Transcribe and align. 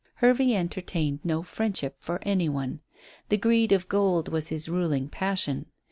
Hervey 0.15 0.55
entertained 0.55 1.19
no 1.23 1.43
friendship 1.43 1.95
for 1.99 2.17
any 2.23 2.49
one. 2.49 2.79
The 3.29 3.37
greed 3.37 3.71
of 3.71 3.87
gold 3.87 4.29
was 4.29 4.47
his 4.47 4.67
ruling 4.67 5.09
passion. 5.09 5.67